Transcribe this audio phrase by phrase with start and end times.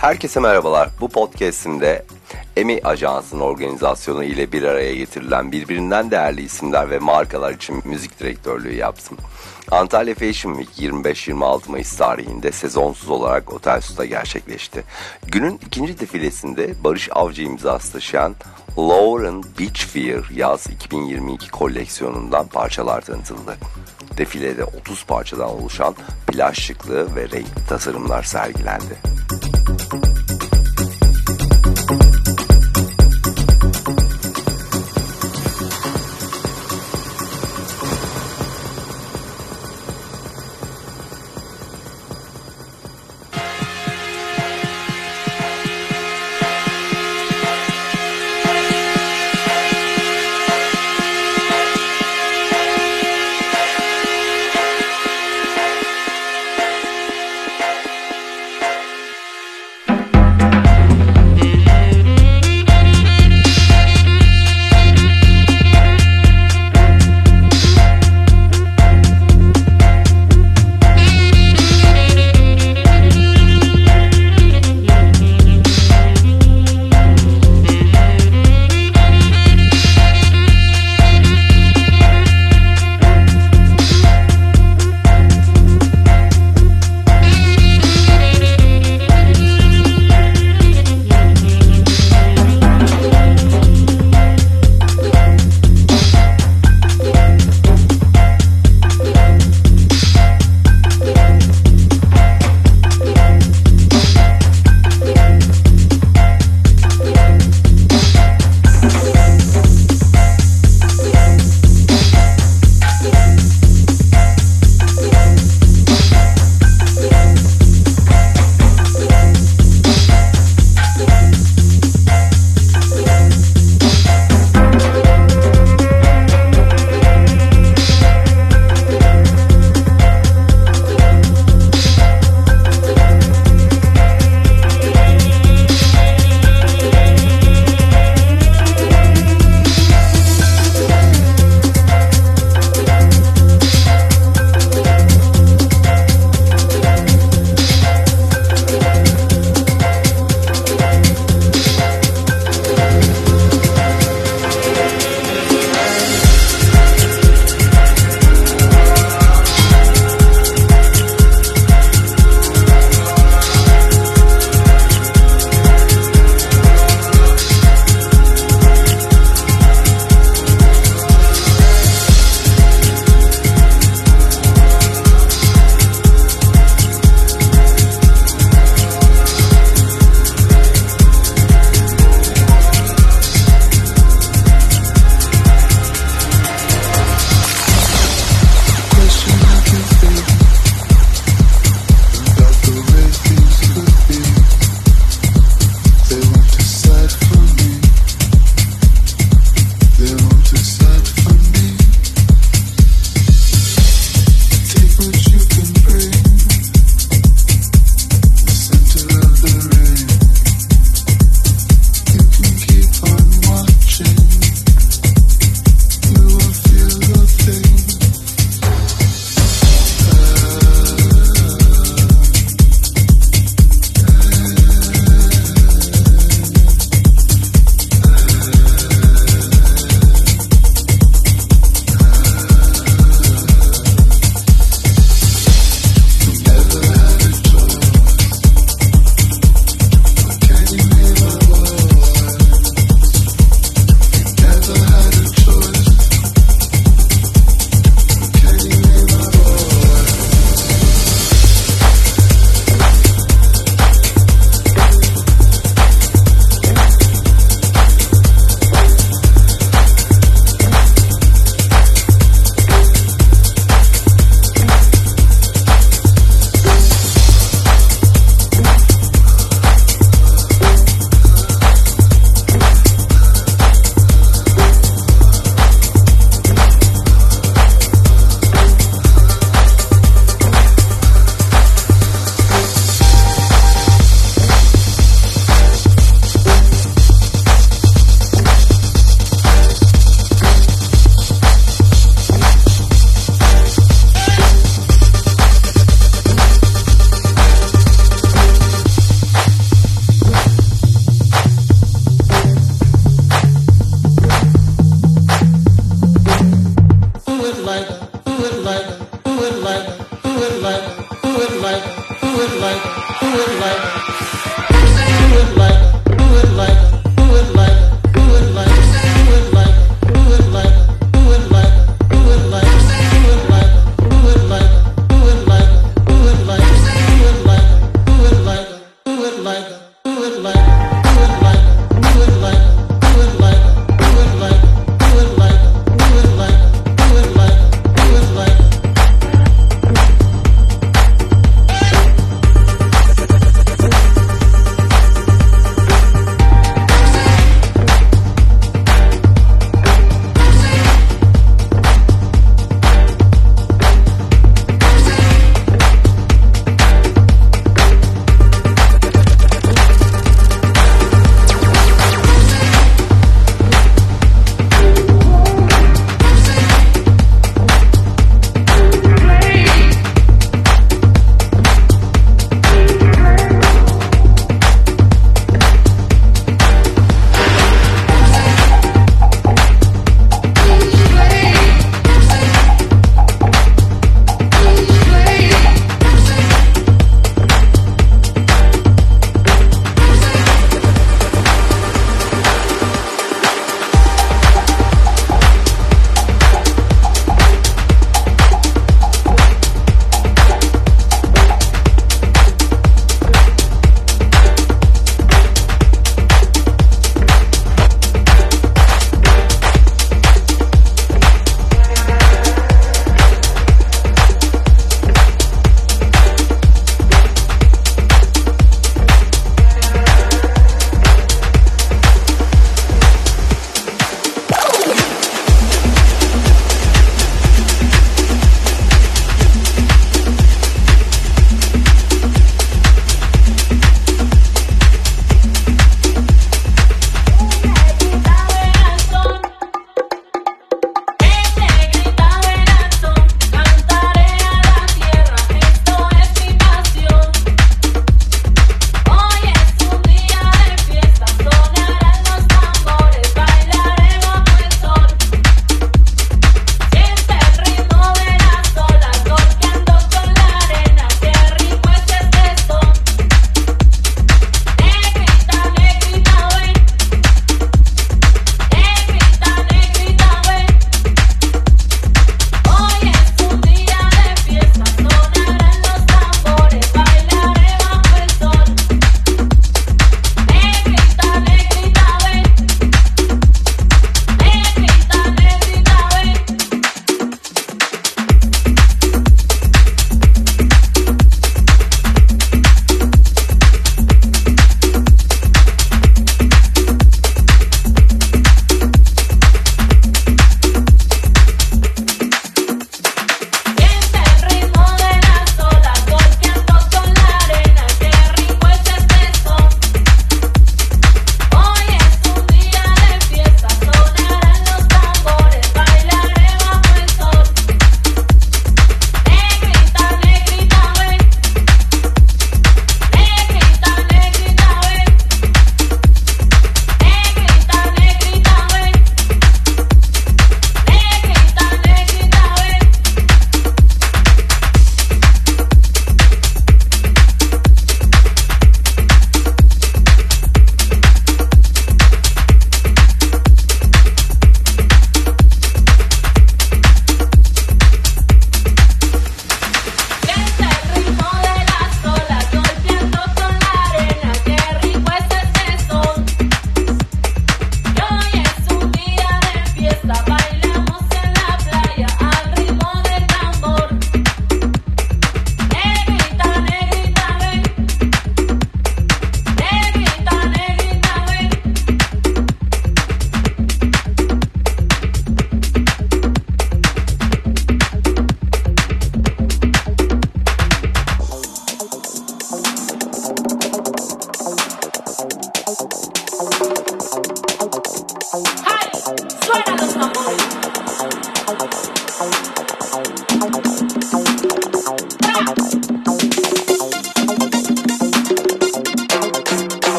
[0.00, 0.88] Herkese merhabalar.
[1.00, 2.04] Bu podcast'imde
[2.56, 8.74] EMI Ajansı'nın organizasyonu ile bir araya getirilen birbirinden değerli isimler ve markalar için müzik direktörlüğü
[8.74, 9.18] yaptım.
[9.70, 14.84] Antalya Fashion Week 25-26 Mayıs tarihinde sezonsuz olarak Otel Su'da gerçekleşti.
[15.26, 18.34] Günün ikinci defilesinde Barış Avcı imzası taşıyan
[18.78, 23.56] Lauren Beachwear yaz 2022 koleksiyonundan parçalar tanıtıldı.
[24.18, 25.94] Defilede 30 parçadan oluşan
[26.26, 28.98] plaj ve renkli tasarımlar sergilendi.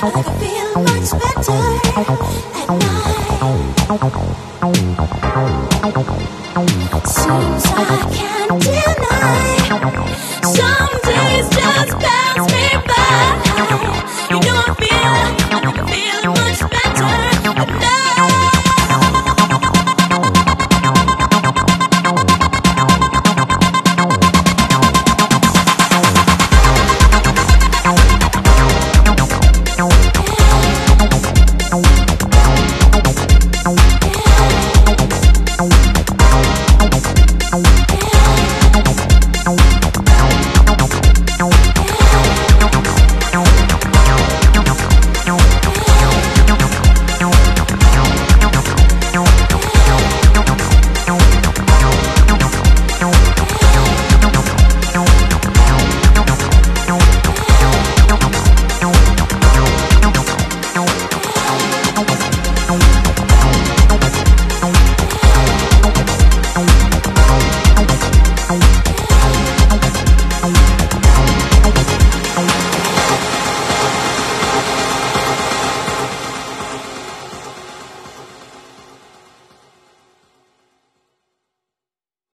[0.00, 2.27] I feel much better